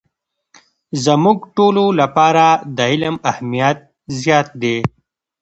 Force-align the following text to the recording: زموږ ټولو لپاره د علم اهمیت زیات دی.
زموږ 1.03 1.37
ټولو 1.55 1.85
لپاره 1.99 2.45
د 2.77 2.77
علم 2.91 3.15
اهمیت 3.31 3.79
زیات 4.21 4.47
دی. 4.61 4.77